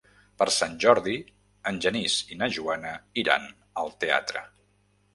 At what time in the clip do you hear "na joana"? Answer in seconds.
2.41-2.97